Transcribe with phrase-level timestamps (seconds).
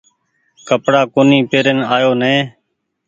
[0.67, 2.37] ڪپڙآ ڪونيٚ پيرين آيو نئي۔